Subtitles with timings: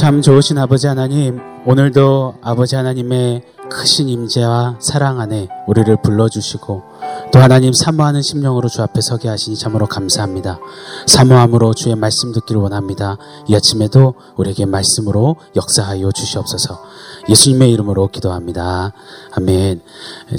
[0.00, 6.82] 참 좋으신 아버지 하나님, 오늘도 아버지 하나님의 크신 임재와 사랑 안에 우리를 불러주시고
[7.30, 10.58] 또 하나님 사모하는 심령으로 주 앞에 서게 하시니 참으로 감사합니다.
[11.06, 13.18] 사모함으로 주의 말씀 듣기를 원합니다.
[13.46, 16.82] 이 아침에도 우리에게 말씀으로 역사하여 주시옵소서.
[17.28, 18.94] 예수님의 이름으로 기도합니다.
[19.32, 19.82] 아멘.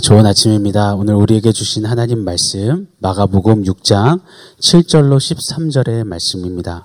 [0.01, 0.95] 좋은 아침입니다.
[0.95, 4.21] 오늘 우리에게 주신 하나님 말씀 마가복음 6장
[4.59, 6.83] 7절로 13절의 말씀입니다.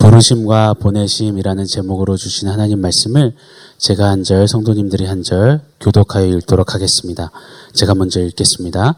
[0.00, 3.34] 부르심과 보내심이라는 제목으로 주신 하나님 말씀을
[3.76, 7.30] 제가 한 절, 성도님들이 한 절 교독하여 읽도록 하겠습니다.
[7.74, 8.96] 제가 먼저 읽겠습니다.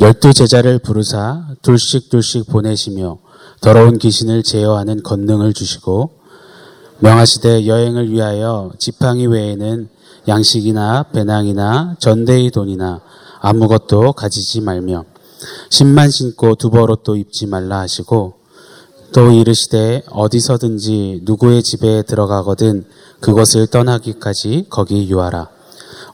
[0.00, 3.18] 열두 제자를 부르사 둘씩 둘씩 보내시며
[3.60, 6.10] 더러운 귀신을 제어하는 권능을 주시고
[6.98, 9.88] 명하시되 여행을 위하여 지팡이 외에는
[10.26, 13.00] 양식이나 배낭이나 전대의 돈이나
[13.40, 15.04] 아무것도 가지지 말며
[15.70, 18.41] 신만 신고 두벌 옷도 입지 말라 하시고
[19.12, 22.84] 또 이르시되 어디서든지 누구의 집에 들어가거든
[23.20, 25.48] 그것을 떠나기까지 거기 유하라.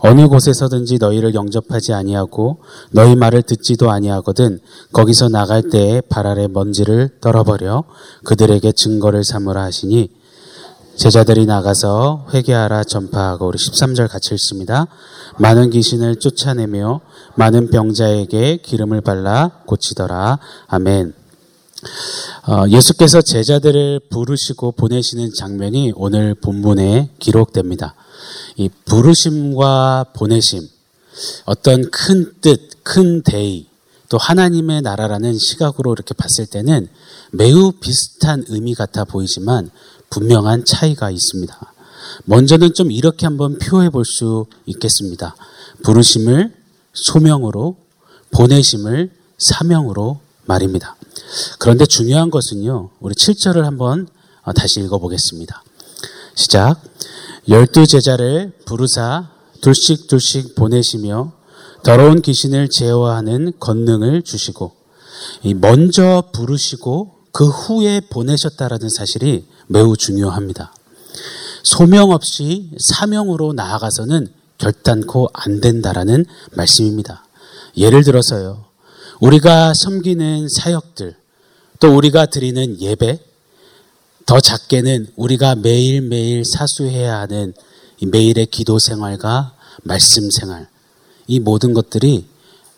[0.01, 2.59] 어느 곳에서든지 너희를 영접하지 아니하고
[2.93, 4.61] 너희 말을 듣지도 아니하거든
[4.93, 7.85] 거기서 나갈 때에 발 아래 먼지를 떨어버려
[8.25, 10.11] 그들에게 증거를 삼으라 하시니
[10.97, 14.87] 제자들이 나가서 회개하라 전파하고 우리 13절 같이 읽습니다.
[15.39, 17.01] 많은 귀신을 쫓아내며
[17.37, 20.41] 많은 병자에게 기름을 발라 고치더라.
[20.67, 21.15] 아멘.
[22.47, 27.95] 어, 예수께서 제자들을 부르시고 보내시는 장면이 오늘 본문에 기록됩니다.
[28.57, 30.67] 이 부르심과 보내심,
[31.45, 33.67] 어떤 큰 뜻, 큰 대의,
[34.09, 36.89] 또 하나님의 나라라는 시각으로 이렇게 봤을 때는
[37.31, 39.71] 매우 비슷한 의미 같아 보이지만
[40.11, 41.73] 분명한 차이가 있습니다.
[42.25, 45.37] 먼저는 좀 이렇게 한번 표해 볼 수 있겠습니다.
[45.85, 46.55] 부르심을
[46.95, 47.77] 소명으로,
[48.33, 50.97] 보내심을 사명으로 말입니다.
[51.59, 54.09] 그런데 중요한 것은요, 우리 7절을 한번
[54.43, 55.63] 어, 다시 읽어보겠습니다.
[56.35, 56.81] 시작.
[57.49, 61.33] 열두 제자를 부르사 둘씩 둘씩 보내시며
[61.83, 64.73] 더러운 귀신을 제어하는 권능을 주시고
[65.57, 70.73] 먼저 부르시고 그 후에 보내셨다라는 사실이 매우 중요합니다.
[71.63, 77.25] 소명 없이 사명으로 나아가서는 결단코 안 된다라는 말씀입니다.
[77.77, 78.68] 예를 들어서요.
[79.21, 81.17] 우리가 섬기는 사역들,
[81.81, 83.19] 또 우리가 드리는 예배,
[84.27, 87.53] 더 작게는 우리가 매일매일 사수해야 하는
[88.01, 90.69] 매일의 기도 생활과 말씀 생활,
[91.27, 92.29] 이 모든 것들이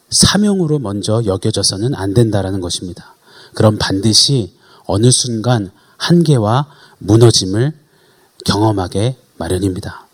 [0.08, 3.14] 사명으로 먼저 여겨져서는 안 된다라는 것입니다.
[3.54, 4.54] 그럼 반드시
[4.86, 6.66] 어느 순간 한계와
[6.98, 7.72] 무너짐을
[8.46, 10.06] 경험하게 마련입니다.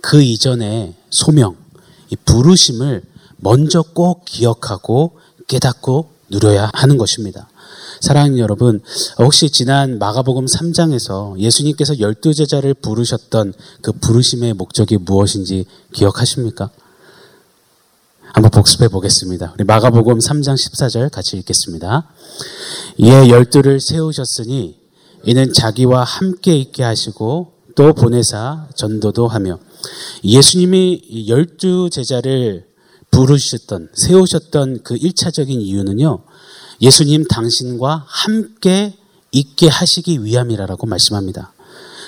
[0.00, 1.56] 그 이전에 소명,
[2.10, 3.02] 이 부르심을
[3.36, 5.17] 먼저 꼭 기억하고
[5.48, 7.48] 깨닫고 누려야 하는 것입니다.
[8.00, 8.80] 사랑하는 여러분,
[9.18, 16.70] 혹시 지난 마가복음 3장에서 예수님께서 열두 제자를 부르셨던 그 부르심의 목적이 무엇인지 기억하십니까?
[18.32, 19.54] 한번 복습해 보겠습니다.
[19.54, 22.08] 우리 마가복음 3장 14절 같이 읽겠습니다.
[22.98, 24.78] 이에 열두를 세우셨으니
[25.24, 29.58] 이는 자기와 함께 있게 하시고 또 보내사 전도도 하며
[30.22, 32.67] 예수님이 열두 제자를
[33.18, 36.22] 부르셨던 세우셨던 그 1차적인 이유는요.
[36.80, 38.96] 예수님 당신과 함께
[39.32, 41.52] 있게 하시기 위함이라고 말씀합니다.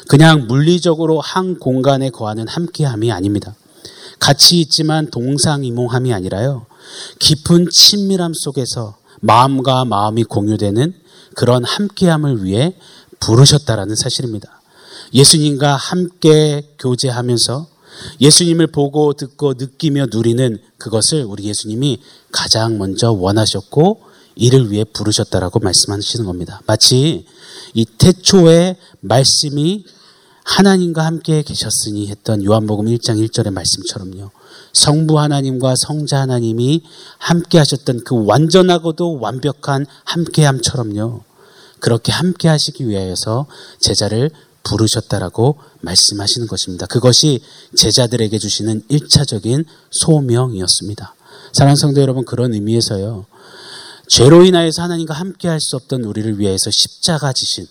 [0.07, 3.57] 그냥 물리적으로 한 공간에 거하는 함께함이 아닙니다.
[4.21, 6.67] 같이 있지만 동상이몽함이 아니라요.
[7.19, 10.95] 깊은 친밀함 속에서 마음과 마음이 공유되는
[11.35, 12.77] 그런 함께함을 위해
[13.19, 14.61] 부르셨다라는 사실입니다.
[15.13, 17.67] 예수님과 함께 교제하면서
[18.21, 22.01] 예수님을 보고 듣고 느끼며 누리는 그것을 우리 예수님이
[22.33, 24.03] 가장 먼저 원하셨고
[24.37, 26.61] 이를 위해 부르셨다라고 말씀하시는 겁니다.
[26.67, 27.27] 마치
[27.75, 29.85] 이 태초에 말씀이
[30.45, 34.31] 하나님과 함께 계셨으니 했던 요한복음 1장 1절의 말씀처럼요.
[34.73, 36.83] 성부 하나님과 성자 하나님이
[37.19, 41.23] 함께 하셨던 그 완전하고도 완벽한 함께함처럼요.
[41.81, 43.47] 그렇게 함께 하시기 위하여서
[43.79, 44.31] 제자를
[44.63, 46.87] 부르셨다라고 말씀하시는 것입니다.
[46.87, 47.41] 그것이
[47.77, 51.15] 제자들에게 주시는 1차적인 소명이었습니다.
[51.53, 53.27] 사랑하는 성도 여러분, 그런 의미에서요.
[54.09, 57.67] 죄로 인하여서 하나님과 함께 할 수 없던 우리를 위해서 십자가 지신,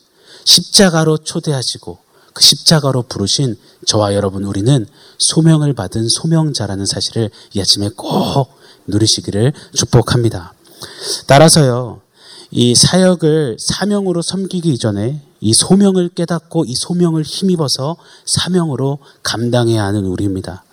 [0.45, 1.97] 십자가로 초대하시고
[2.33, 4.85] 그 십자가로 부르신 저와 여러분 우리는
[5.17, 8.49] 소명을 받은 소명자라는 사실을 이 아침에 꼭
[8.87, 10.53] 누리시기를 축복합니다.
[11.27, 12.01] 따라서요,
[12.51, 20.63] 이 사역을 사명으로 섬기기 이전에 이 소명을 깨닫고 이 소명을 힘입어서 사명으로 감당해야 하는 우리입니다.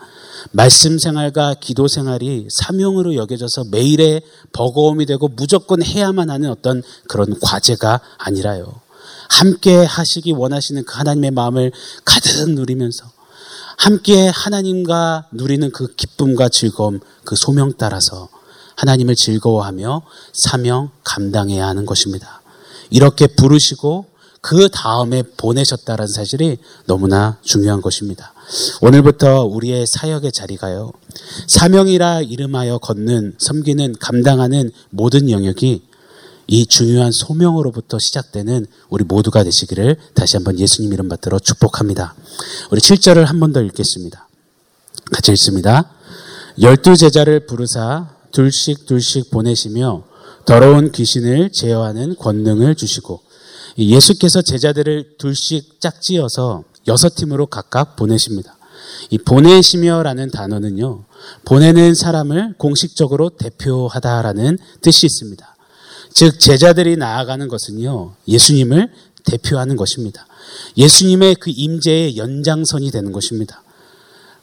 [0.53, 4.23] 말씀 생활과 기도 생활이 사명으로 여겨져서 매일의
[4.53, 8.81] 버거움이 되고 무조건 해야만 하는 어떤 그런 과제가 아니라요.
[9.29, 11.73] 함께 하시기 원하시는 그 하나님의 마음을
[12.05, 13.07] 가득 누리면서
[13.77, 18.29] 함께 하나님과 누리는 그 기쁨과 즐거움, 그 소명 따라서
[18.77, 20.03] 하나님을 즐거워하며
[20.33, 22.41] 사명 감당해야 하는 것입니다.
[22.91, 24.07] 이렇게 부르시고
[24.47, 28.33] 그 다음에 보내셨다는 사실이 너무나 중요한 것입니다.
[28.81, 30.93] 오늘부터 우리의 사역의 자리가요.
[31.49, 35.83] 사명이라 이름하여 걷는, 섬기는, 감당하는 모든 영역이
[36.47, 42.15] 이 중요한 소명으로부터 시작되는 우리 모두가 되시기를 다시 한번 예수님 이름 받들어 축복합니다.
[42.71, 44.29] 우리 7절을 한 번 더 읽겠습니다.
[45.11, 45.91] 같이 읽습니다.
[46.61, 50.05] 열두 제자를 부르사 둘씩 둘씩 보내시며
[50.45, 53.26] 더러운 귀신을 제어하는 권능을 주시고
[53.85, 58.57] 예수께서 제자들을 둘씩 짝지어서 여섯 팀으로 각각 보내십니다.
[59.11, 61.05] 이 보내시며라는 단어는요,
[61.45, 65.57] 보내는 사람을 공식적으로 대표하다라는 뜻이 있습니다.
[66.13, 68.91] 즉, 제자들이 나아가는 것은요, 예수님을
[69.25, 70.27] 대표하는 것입니다.
[70.77, 73.63] 예수님의 그 임재의 연장선이 되는 것입니다.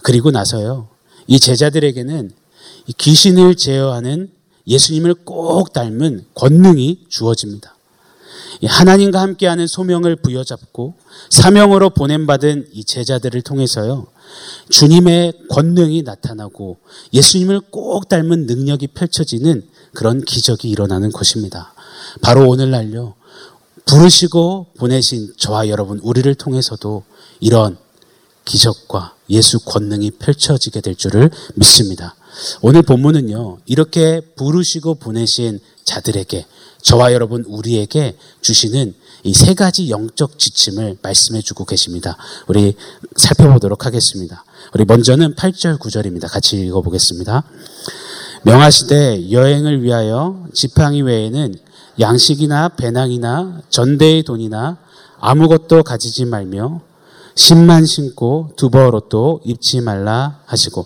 [0.01, 0.89] 그리고 나서요,
[1.27, 2.31] 이 제자들에게는
[2.97, 4.29] 귀신을 제어하는
[4.67, 7.75] 예수님을 꼭 닮은 권능이 주어집니다.
[8.65, 10.95] 하나님과 함께하는 소명을 부여잡고
[11.29, 14.07] 사명으로 보냄받은 이 제자들을 통해서요.
[14.69, 16.77] 주님의 권능이 나타나고
[17.13, 19.63] 예수님을 꼭 닮은 능력이 펼쳐지는
[19.93, 21.73] 그런 기적이 일어나는 것입니다.
[22.21, 23.15] 바로 오늘날요.
[23.85, 27.03] 부르시고 보내신 저와 여러분 우리를 통해서도
[27.39, 27.77] 이런
[28.45, 32.15] 기적과 예수 권능이 펼쳐지게 될 줄을 믿습니다.
[32.61, 36.45] 오늘 본문은요, 이렇게 부르시고 보내신 자들에게,
[36.83, 38.93] 저와 여러분 우리에게 주시는
[39.25, 42.17] 이 세 가지 영적 지침을 말씀해 주고 계십니다.
[42.47, 42.75] 우리
[43.15, 44.43] 살펴보도록 하겠습니다.
[44.73, 46.29] 우리 먼저는 8절, 9절입니다.
[46.29, 47.43] 같이 읽어 보겠습니다.
[48.43, 51.55] 명하시되 여행을 위하여 지팡이 외에는
[52.01, 54.77] 양식이나 배낭이나 전대의 돈이나
[55.21, 56.81] 아무것도 가지지 말며
[57.35, 60.85] 신만 신고 두벌 옷도 입지 말라 하시고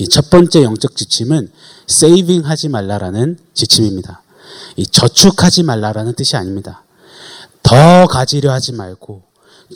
[0.00, 1.52] 이 첫 번째 영적 지침은
[1.86, 4.23] 세이빙 하지 말라라는 지침입니다.
[4.76, 6.84] 이 저축하지 말라라는 뜻이 아닙니다.
[7.62, 9.22] 더 가지려 하지 말고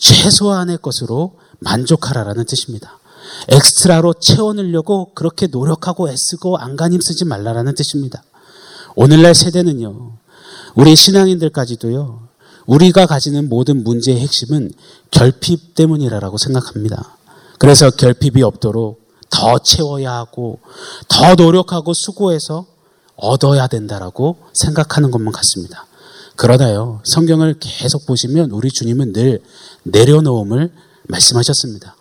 [0.01, 2.99] 최소한의 것으로 만족하라라는 뜻입니다.
[3.49, 8.23] 엑스트라로 채워넣으려고 그렇게 노력하고 애쓰고 안간힘 쓰지 말라라는 뜻입니다.
[8.95, 10.13] 오늘날 세대는요,
[10.75, 12.29] 우리 신앙인들까지도요,
[12.67, 14.73] 우리가 가지는 모든 문제의 핵심은
[15.11, 17.17] 결핍 때문이라고 생각합니다.
[17.59, 19.01] 그래서 결핍이 없도록
[19.31, 20.61] 더 채워야 하고
[21.09, 22.67] 더 노력하고 수고해서
[23.19, 25.87] 얻어야 된다라고 생각하는 것만 같습니다.
[26.37, 29.41] 그러다요, 성경을 계속 보시면 우리 주님은 늘
[29.83, 30.71] 내려놓음을
[31.09, 31.97] 말씀하셨습니다.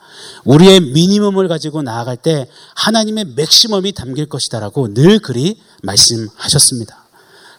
[0.46, 7.06] 우리의 미니멈을 가지고 나아갈 때 하나님의 맥시멈이 담길 것이다라고 늘 그리 말씀하셨습니다.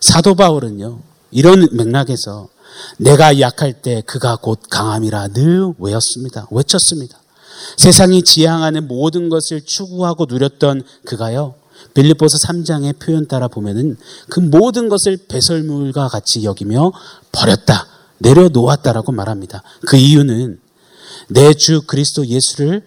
[0.00, 1.00] 사도 바울은요,
[1.32, 2.48] 이런 맥락에서
[2.98, 6.46] 내가 약할 때 그가 곧 강함이라 늘 외웠습니다.
[6.50, 7.18] 외쳤습니다.
[7.76, 11.54] 세상이 지향하는 모든 것을 추구하고 누렸던 그가요.
[11.98, 13.96] 빌립보서 3장의 표현 따라 보면은
[14.28, 16.92] 그 모든 것을 배설물과 같이 여기며
[17.32, 17.88] 버렸다.
[18.18, 19.64] 내려놓았다라고 말합니다.
[19.86, 20.60] 그 이유는
[21.30, 22.86] 내 주 그리스도 예수를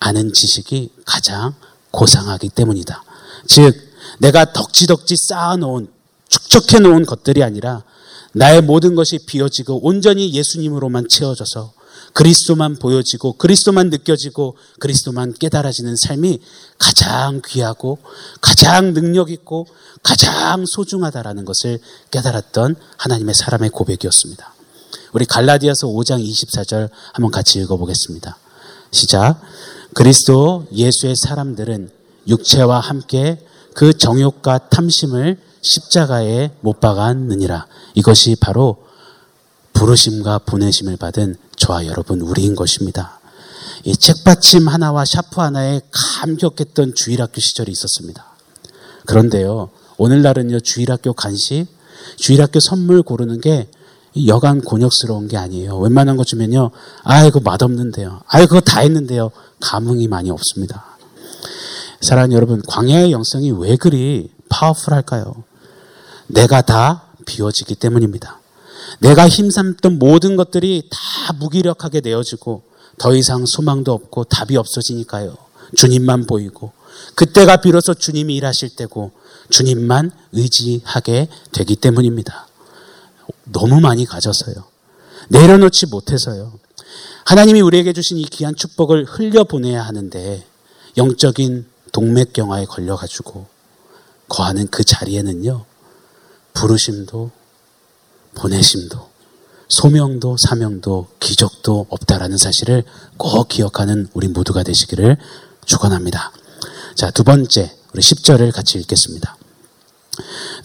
[0.00, 1.54] 아는 지식이 가장
[1.90, 3.02] 고상하기 때문이다.
[3.46, 3.74] 즉,
[4.18, 5.88] 내가 덕지덕지 쌓아놓은,
[6.28, 7.84] 축적해 놓은 것들이 아니라
[8.34, 11.72] 나의 모든 것이 비어지고 온전히 예수님으로만 채워져서
[12.12, 16.40] 그리스도만 보여지고 그리스도만 느껴지고 그리스도만 깨달아지는 삶이
[16.78, 17.98] 가장 귀하고
[18.40, 19.66] 가장 능력 있고
[20.02, 21.78] 가장 소중하다라는 것을
[22.10, 24.54] 깨달았던 하나님의 사람의 고백이었습니다.
[25.12, 28.36] 우리 갈라디아서 5장 24절 한번 같이 읽어보겠습니다.
[28.90, 29.40] 시작.
[29.94, 31.90] 그리스도 예수의 사람들은
[32.28, 33.44] 육체와 함께
[33.74, 37.66] 그 정욕과 탐심을 십자가에 못 박았느니라.
[37.94, 38.84] 이것이 바로
[39.72, 43.18] 부르심과 보내심을 받은 저와 여러분 우리인 것입니다.
[43.84, 48.24] 이 책받침 하나와 샤프 하나에 감격했던 주일학교 시절이 있었습니다.
[49.06, 51.66] 그런데요, 오늘날은요, 주일학교 간식,
[52.16, 53.68] 주일학교 선물 고르는 게
[54.26, 55.78] 여간 곤욕스러운 게 아니에요.
[55.78, 56.70] 웬만한 거 주면요,
[57.04, 58.20] 아이고, 맛없는데요.
[58.26, 59.30] 아이고, 그거 다 했는데요.
[59.60, 60.84] 감흥이 많이 없습니다.
[62.00, 65.44] 사랑하는 여러분, 광야의 영성이 왜 그리 파워풀할까요?
[66.26, 68.40] 내가 다 비워지기 때문입니다.
[69.00, 72.62] 내가 힘삼던 모든 것들이 다 무기력하게 되어지고
[72.98, 75.36] 더 이상 소망도 없고 답이 없어지니까요.
[75.74, 76.72] 주님만 보이고
[77.14, 79.12] 그때가 비로소 주님이 일하실 때고
[79.50, 82.48] 주님만 의지하게 되기 때문입니다.
[83.44, 84.64] 너무 많이 가져서요.
[85.28, 86.52] 내려놓지 못해서요.
[87.24, 90.44] 하나님이 우리에게 주신 이 귀한 축복을 흘려보내야 하는데
[90.96, 93.46] 영적인 동맥경화에 걸려가지고
[94.28, 95.64] 거하는 그 자리에는요.
[96.54, 97.30] 부르심도
[98.34, 99.08] 보내심도
[99.68, 102.84] 소명도 사명도 기적도 없다라는 사실을
[103.16, 105.18] 꼭 기억하는 우리 모두가 되시기를
[105.66, 106.32] 축원합니다.
[106.94, 109.36] 자, 두 번째 우리 10절을 같이 읽겠습니다.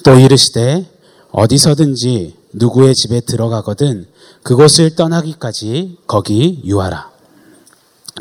[0.03, 0.89] 또 이르시되
[1.31, 4.07] 어디서든지 누구의 집에 들어가거든
[4.43, 7.11] 그곳을 떠나기까지 거기 유하라.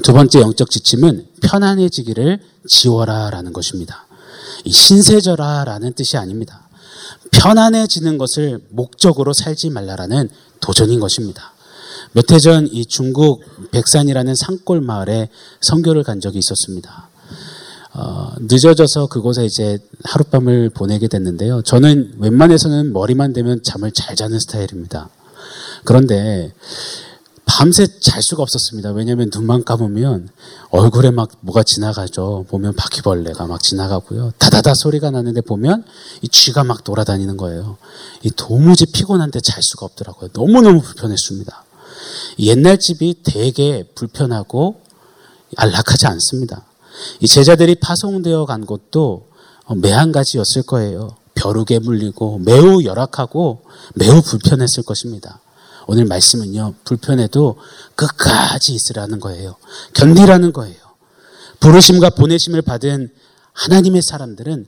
[0.02, 4.06] 두 번째 영적 지침은 편안해지기를 지워라라는 것입니다.
[4.64, 6.62] 이 신세져라라는 뜻이 아닙니다.
[7.31, 10.28] 편안해지는 것을 목적으로 살지 말라라는
[10.61, 11.52] 도전인 것입니다.
[12.12, 15.28] 몇 해 전 이 중국 백산이라는 산골 마을에
[15.61, 17.09] 선교를 간 적이 있었습니다.
[17.95, 21.62] 어, 늦어져서 그곳에 이제 하룻밤을 보내게 됐는데요.
[21.62, 25.09] 저는 웬만해서는 머리만 대면 잠을 잘 자는 스타일입니다.
[25.85, 26.52] 그런데
[27.44, 28.92] 밤새 잘 수가 없었습니다.
[28.92, 30.28] 왜냐하면 눈만 감으면
[30.70, 32.46] 얼굴에 막 뭐가 지나가죠.
[32.49, 34.32] 보면 바퀴벌레가 막 지나가고요.
[34.38, 35.84] 다다다 소리가 나는데 보면
[36.22, 37.76] 이 쥐가 막 돌아다니는 거예요.
[38.22, 40.30] 이 도무지 피곤한데 잘 수가 없더라고요.
[40.32, 41.64] 너무너무 불편했습니다.
[42.38, 44.80] 옛날 집이 되게 불편하고
[45.56, 46.64] 안락하지 않습니다.
[47.20, 49.26] 이 제자들이 파송되어 간 곳도
[49.76, 51.16] 매한가지였을 거예요.
[51.34, 53.62] 벼룩에 물리고 매우 열악하고
[53.94, 55.41] 매우 불편했을 것입니다.
[55.86, 57.56] 오늘 말씀은요, 불편해도
[57.94, 59.56] 끝까지 있으라는 거예요.
[59.94, 60.76] 견디라는 거예요.
[61.60, 63.10] 부르심과 보내심을 받은
[63.52, 64.66] 하나님의 사람들은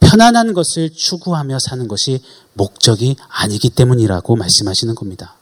[0.00, 2.20] 편안한 것을 추구하며 사는 것이
[2.54, 5.36] 목적이 아니기 때문이라고 말씀하시는 겁니다.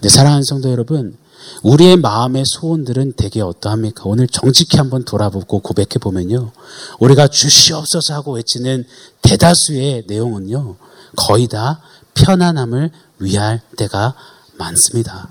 [0.00, 1.16] 네, 사랑하는 성도 여러분,
[1.62, 4.02] 우리의 마음의 소원들은 대개 어떠합니까?
[4.06, 6.52] 오늘 정직히 한번 돌아보고 고백해 보면요.
[6.98, 8.84] 우리가 주시옵소서 하고 외치는
[9.22, 10.76] 대다수의 내용은요.
[11.16, 11.80] 거의 다
[12.14, 14.14] 편안함을 위할 때가
[14.62, 15.28] 많습니다.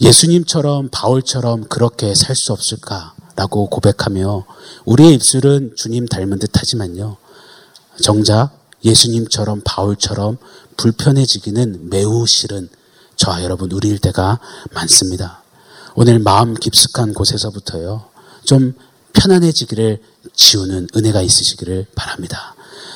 [0.00, 4.44] 예수님처럼 바울처럼 그렇게 살 수 없을까라고 고백하며
[4.84, 7.16] 우리의 입술은 주님 닮은 듯 하지만요.
[8.02, 8.50] 정작
[8.84, 10.38] 예수님처럼 바울처럼
[10.76, 12.68] 불편해지기는 매우 싫은
[13.16, 14.38] 저와 여러분 우리일 때가
[14.72, 15.42] 많습니다.
[15.94, 18.04] 오늘 마음 깊숙한 곳에서부터요.
[18.44, 18.74] 좀
[19.14, 20.02] 편안해지기를
[20.34, 22.54] 지우는 은혜가 있으시기를 바랍니다.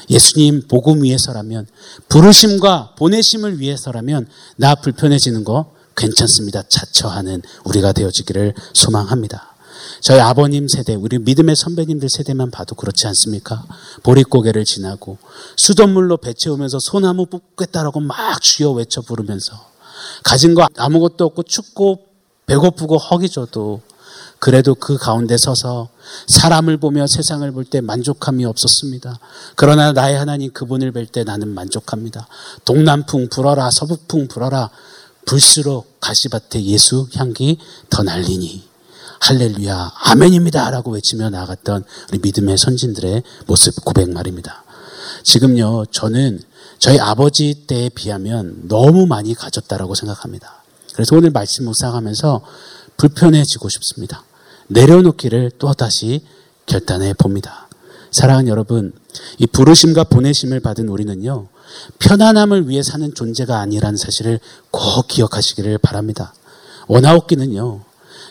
[0.08, 1.66] 예수님 복음 위해서라면
[2.08, 4.26] 부르심과 보내심을 위해서라면
[4.56, 6.62] 나 불편해지는 거 괜찮습니다.
[6.68, 9.54] 자처하는 우리가 되어지기를 소망합니다.
[10.00, 13.64] 저희 아버님 세대, 우리 믿음의 선배님들 세대만 봐도 그렇지 않습니까?
[14.02, 15.18] 보릿고개를 지나고
[15.56, 19.70] 수돗물로 배 채우면서 소나무 뽑겠다라고 막 주여 외쳐 부르면서
[20.22, 22.06] 가진 거 아무것도 없고 춥고
[22.46, 23.82] 배고프고 허기져도
[24.40, 25.90] 그래도 그 가운데 서서
[26.26, 29.20] 사람을 보며 세상을 볼 때 만족함이 없었습니다.
[29.54, 32.26] 그러나 나의 하나님 그분을 뵐 때 나는 만족합니다.
[32.64, 34.70] 동남풍 불어라 서북풍 불어라
[35.26, 37.58] 불수록 가시밭에 예수 향기
[37.90, 38.64] 더 날리니
[39.20, 44.64] 할렐루야 아멘입니다 라고 외치며 나갔던 우리 믿음의 선진들의 모습 고백 말입니다.
[45.22, 46.40] 지금요 저는
[46.78, 50.62] 저희 아버지 때에 비하면 너무 많이 가졌다라고 생각합니다.
[50.94, 52.40] 그래서 오늘 말씀 묵상하면서
[52.96, 54.24] 불편해지고 싶습니다.
[54.70, 56.20] 내려놓기를 또 다시
[56.66, 57.68] 결단해 봅니다.
[58.10, 58.92] 사랑하는 여러분,
[59.38, 61.48] 이 부르심과 보내심을 받은 우리는요,
[61.98, 66.34] 편안함을 위해 사는 존재가 아니라는 사실을 꼭 기억하시기를 바랍니다.
[66.88, 67.82] 원하옵기는요,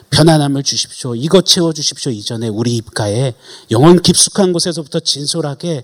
[0.10, 1.16] 편안함을 주십시오.
[1.16, 2.12] 이것 채워주십시오.
[2.12, 3.34] 이전에 우리 입가에
[3.72, 5.84] 영원 깊숙한 곳에서부터 진솔하게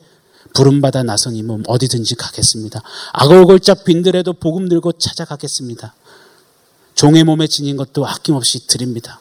[0.53, 2.81] 부름받아 나선 이 몸 어디든지 가겠습니다.
[3.13, 5.93] 아골골짝 빈들에도 복음 들고 찾아가겠습니다.
[6.95, 9.19] 종의 몸에 지닌 것도 아낌없이 드립니다.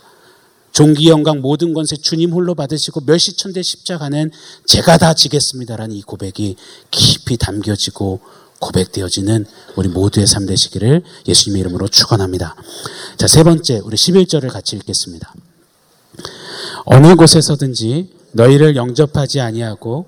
[0.75, 4.33] 종기 영광 모든 권세 주님 홀로 받으시고 멸시천대 십자가는
[4.67, 6.57] 제가 다 지겠습니다라는 이 고백이
[6.91, 8.21] 깊이 담겨지고
[8.59, 12.57] 고백되어지는 우리 모두의 삶 되시기를 예수님의 이름으로 축원합니다.
[13.17, 15.33] 자, 세 번째 우리 11절을 같이 읽겠습니다.
[16.87, 20.07] 어느 곳에서든지 너희를 영접하지 아니하고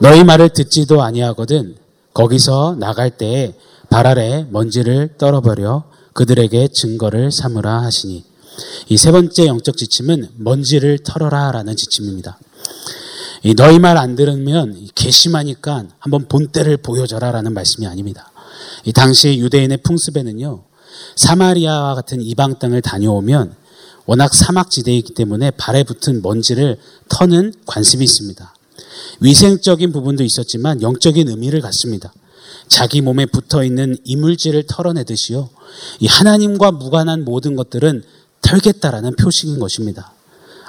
[0.00, 1.76] 너희 말을 듣지도 아니하거든
[2.14, 3.54] 거기서 나갈 때에
[3.90, 8.24] 발 아래 먼지를 떨어버려 그들에게 증거를 삼으라 하시니
[8.88, 12.38] 이 세 번째 영적 지침은 먼지를 털어라라는 지침입니다.
[13.42, 18.32] 이 너희 말 안 들으면 괘씸하니까 한번 본때를 보여줘라라는 말씀이 아닙니다.
[18.84, 20.64] 이 당시 유대인의 풍습에는요
[21.16, 23.54] 사마리아와 같은 이방 땅을 다녀오면
[24.06, 28.54] 워낙 사막지대이기 때문에 발에 붙은 먼지를 터는 관습이 있습니다.
[29.20, 32.12] 위생적인 부분도 있었지만 영적인 의미를 갖습니다.
[32.68, 35.48] 자기 몸에 붙어 있는 이물질을 털어내듯이요.
[36.00, 38.02] 이 하나님과 무관한 모든 것들은
[38.46, 40.12] 털겠다라는 표식인 것입니다.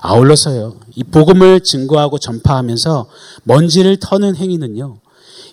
[0.01, 0.77] 아울러서요.
[0.96, 3.07] 이 복음을 증거하고 전파하면서
[3.43, 5.00] 먼지를 터는 행위는요.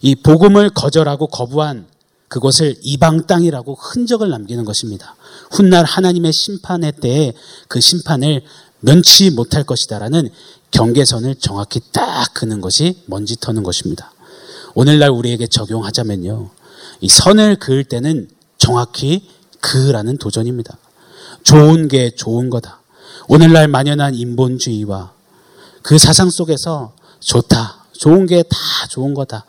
[0.02, 1.86] 이 복음을 거절하고 거부한
[2.28, 5.16] 그것을 이방 땅이라고 흔적을 남기는 것입니다.
[5.50, 7.32] 훗날 하나님의 심판의 때에
[7.68, 8.42] 그 심판을
[8.80, 10.28] 면치 못할 것이다라는
[10.70, 14.12] 경계선을 정확히 딱 그는 것이 먼지 터는 것입니다.
[14.74, 16.50] 오늘날 우리에게 적용하자면요.
[17.00, 18.28] 이 선을 그을 때는
[18.58, 19.28] 정확히
[19.60, 20.76] 그라는 도전입니다.
[21.44, 22.80] 좋은 게 좋은 거다.
[23.28, 25.12] 오늘날 만연한 인본주의와
[25.82, 27.84] 그 사상 속에서 좋다.
[27.92, 28.56] 좋은 게 다
[28.88, 29.44] 좋은 거다.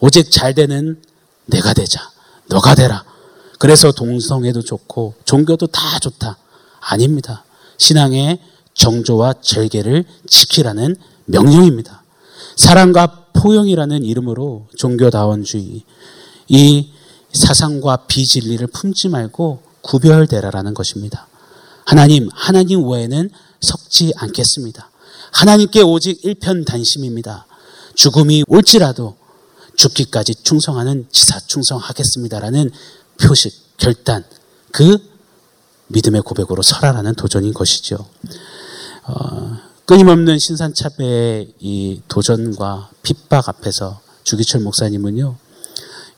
[0.00, 1.00] 오직 잘 되는
[1.46, 2.10] 내가 되자.
[2.48, 3.04] 너가 되라.
[3.58, 6.38] 그래서 동성애도 좋고 종교도 다 좋다.
[6.80, 7.44] 아닙니다.
[7.76, 8.38] 신앙의
[8.74, 12.02] 정조와 절개를 지키라는 명령입니다.
[12.56, 15.84] 사랑과 포용이라는 이름으로 종교다원주의,
[16.48, 16.92] 이
[17.32, 21.26] 사상과 비진리를 품지 말고 구별되라라는 것입니다.
[21.90, 23.30] 하나님, 하나님 외에는
[23.60, 24.92] 섞지 않겠습니다.
[25.32, 27.46] 하나님께 오직 일편단심입니다.
[27.96, 29.16] 죽음이 올지라도
[29.74, 32.70] 죽기까지 충성하는 지사 충성하겠습니다라는
[33.20, 34.24] 표식, 결단,
[34.70, 34.98] 그
[35.88, 38.06] 믿음의 고백으로 설하라는 도전인 것이죠.
[39.08, 45.34] 어, 끊임없는 신산차배의 이 도전과 핍박 앞에서 주기철 목사님은요,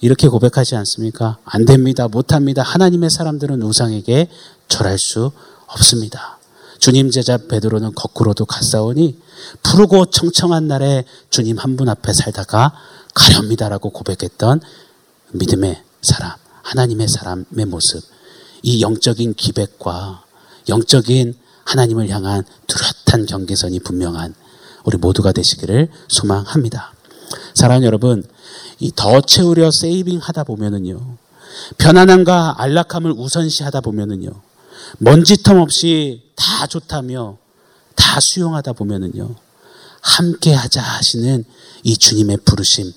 [0.02, 1.38] 이렇게 고백하지 않습니까?
[1.46, 2.08] 안 됩니다.
[2.08, 2.60] 못 합니다.
[2.60, 4.28] 하나님의 사람들은 우상에게
[4.68, 5.32] 절할 수
[5.74, 6.38] 없습니다.
[6.78, 9.20] 주님 제자 베드로는 거꾸로도 갔사오니
[9.62, 12.72] 푸르고 청청한 날에 주님 한 분 앞에 살다가
[13.14, 14.60] 가렵니다라고 고백했던
[15.32, 18.02] 믿음의 사람, 하나님의 사람의 모습,
[18.62, 20.24] 이 영적인 기백과
[20.68, 24.34] 영적인 하나님을 향한 뚜렷한 경계선이 분명한
[24.84, 26.92] 우리 모두가 되시기를 소망합니다.
[27.54, 28.24] 사랑하는 여러분,
[28.80, 31.16] 이 더 채우려 세이빙 하다 보면은요,
[31.78, 34.30] 편안함과 안락함을 우선시 하다 보면은요,
[35.00, 37.38] 먼지텀 없이 다 좋다며
[37.94, 39.34] 다 수용하다 보면은요,
[40.00, 41.44] 함께 하자 하시는
[41.82, 42.92] 이 주님의 부르심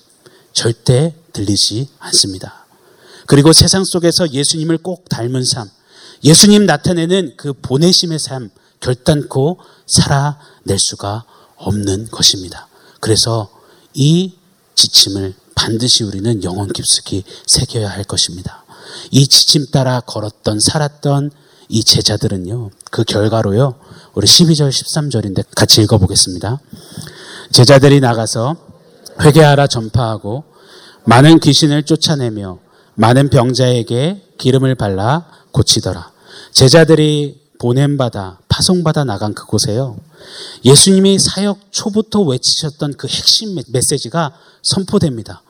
[0.54, 2.66] 절대 들리지 않습니다.
[3.28, 5.70] 그리고 세상 속에서 예수님을 꼭 닮은 삶,
[6.24, 8.50] 예수님 나타내는 그 보내심의 삶
[8.80, 11.26] 결단코 살아낼 수가
[11.58, 12.68] 없는 것입니다.
[13.00, 13.52] 그래서
[13.94, 14.34] 이
[14.76, 18.64] 지침을 반드시 우리는 영혼 깊숙이 새겨야 할 것입니다.
[19.12, 21.32] 이 지침 따라 걸었던 살았던
[21.68, 22.72] 이 제자들은요.
[22.92, 23.76] 그 결과로요.
[24.14, 26.60] 우리 12절 13절인데 같이 읽어보겠습니다.
[27.52, 28.56] 제자들이 나가서
[29.22, 30.44] 회개하라 전파하고
[31.06, 32.60] 많은 귀신을 쫓아내며
[32.96, 36.12] 많은 병자에게 기름을 발라 고치더라.
[36.52, 39.98] 제자들이 보냄받아 파송받아 나간 그곳에요.
[40.64, 45.42] 예수님이 사역 초부터 외치셨던 그 핵심 메시지가 선포됩니다.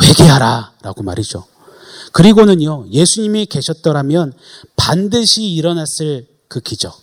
[0.00, 1.44] 회개하라 라고 말이죠.
[2.12, 4.32] 그리고는요, 예수님이 계셨더라면
[4.76, 7.00] 반드시 일어났을 그 기적.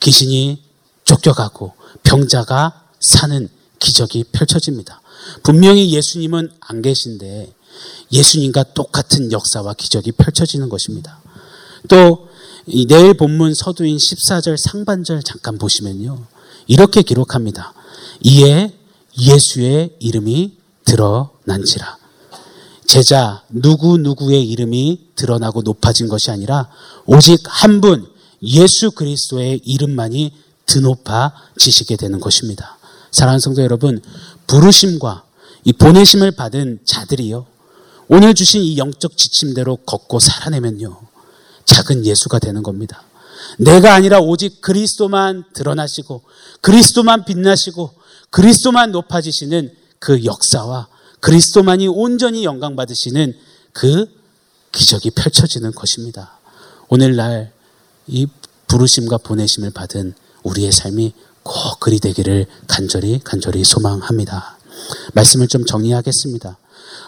[0.00, 0.62] 귀신이
[1.04, 5.00] 쫓겨가고 병자가 사는 기적이 펼쳐집니다.
[5.42, 7.52] 분명히 예수님은 안 계신데
[8.12, 11.20] 예수님과 똑같은 역사와 기적이 펼쳐지는 것입니다.
[11.88, 12.28] 또
[12.66, 16.26] 내일 본문 서두인 14절 상반절 잠깐 보시면요.
[16.66, 17.74] 이렇게 기록합니다.
[18.22, 18.72] 이에
[19.18, 22.03] 예수의 이름이 드러난지라.
[22.86, 26.68] 제자 누구누구의 이름이 드러나고 높아진 것이 아니라
[27.06, 30.32] 오직 한 분 예수 그리스도의 이름만이
[30.66, 32.76] 드높아지시게 되는 것입니다.
[33.10, 34.02] 사랑하는 성도 여러분,
[34.46, 35.24] 부르심과
[35.64, 37.46] 이 보내심을 받은 자들이요.
[38.08, 41.00] 오늘 주신 이 영적 지침대로 걷고 살아내면요.
[41.64, 43.02] 작은 예수가 되는 겁니다.
[43.58, 46.22] 내가 아니라 오직 그리스도만 드러나시고
[46.60, 47.92] 그리스도만 빛나시고
[48.30, 50.88] 그리스도만 높아지시는 그 역사와
[51.24, 53.32] 그리스도만이 온전히 영광 받으시는
[53.72, 54.06] 그
[54.72, 56.38] 기적이 펼쳐지는 것입니다.
[56.88, 57.50] 오늘날
[58.06, 58.26] 이
[58.66, 64.58] 부르심과 보내심을 받은 우리의 삶이 꼭 그리 되기를 간절히 간절히 소망합니다.
[65.14, 66.58] 말씀을 좀 정리하겠습니다.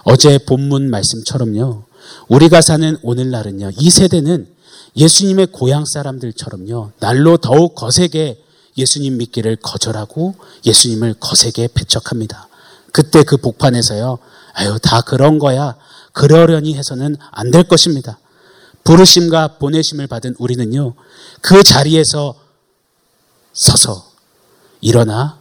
[0.04, 1.84] 어제 본문 말씀처럼요.
[2.28, 3.72] 우리가 사는 오늘날은요.
[3.78, 4.48] 이 세대는
[4.96, 6.92] 예수님의 고향 사람들처럼요.
[7.00, 8.42] 날로 더욱 거세게
[8.78, 12.48] 예수님 믿기를 거절하고 예수님을 거세게 배척합니다.
[12.96, 14.16] 그때 그 복판에서요.
[14.54, 15.76] 아유, 다 그런 거야.
[16.14, 18.18] 그러려니 해서는 안 될 것입니다.
[18.84, 20.94] 부르심과 보내심을 받은 우리는요.
[21.42, 22.34] 그 자리에서
[23.52, 24.10] 서서
[24.80, 25.38] 일어나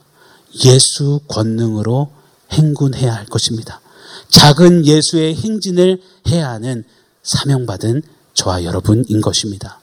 [0.66, 2.12] 예수 권능으로
[2.52, 3.80] 행군해야 할 것입니다.
[4.28, 6.84] 작은 예수의 행진을 해야 하는
[7.24, 8.02] 사명받은
[8.34, 9.80] 저와 여러분인 것입니다.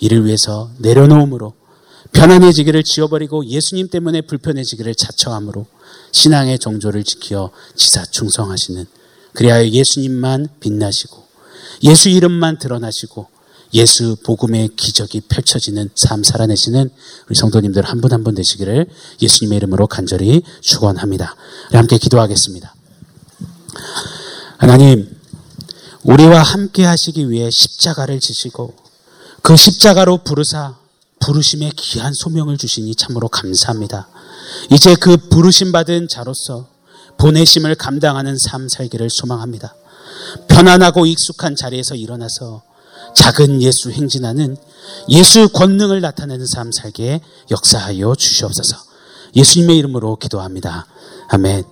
[0.00, 1.52] 이를 위해서 내려놓음으로
[2.10, 5.66] 편안해지기를 지워버리고 예수님 때문에 불편해지기를 자처함으로
[6.12, 8.86] 신앙의 정조를 지켜 지사 충성하시는
[9.34, 11.22] 그리하여 예수님만 빛나시고
[11.84, 13.26] 예수 이름만 드러나시고
[13.74, 16.90] 예수 복음의 기적이 펼쳐지는 삶 살아내시는
[17.28, 18.86] 우리 성도님들 한 분 한 분 되시기를
[19.22, 21.34] 예수님의 이름으로 간절히 축원합니다.
[21.72, 22.74] 함께 기도하겠습니다.
[24.58, 25.16] 하나님,
[26.02, 28.74] 우리와 함께 하시기 위해 십자가를 지시고
[29.40, 30.76] 그 십자가로 부르사
[31.20, 34.08] 부르심의 귀한 소명을 주시니 참으로 감사합니다.
[34.70, 36.66] 이제 그 부르심 받은 자로서
[37.18, 39.74] 보내심을 감당하는 삶 살기를 소망합니다.
[40.48, 42.62] 편안하고 익숙한 자리에서 일어나서
[43.14, 44.56] 작은 예수 행진하는
[45.08, 48.76] 예수 권능을 나타내는 삶 살게 역사하여 주시옵소서.
[49.36, 50.86] 예수님의 이름으로 기도합니다.
[51.28, 51.71] 아멘.